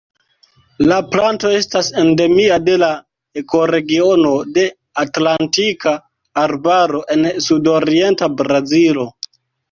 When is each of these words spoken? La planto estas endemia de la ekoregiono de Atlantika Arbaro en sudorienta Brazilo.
La 0.91 0.95
planto 1.15 1.49
estas 1.55 1.89
endemia 2.03 2.55
de 2.69 2.77
la 2.83 2.87
ekoregiono 3.41 4.31
de 4.55 4.63
Atlantika 5.03 5.93
Arbaro 6.45 7.03
en 7.17 7.27
sudorienta 7.49 8.31
Brazilo. 8.41 9.07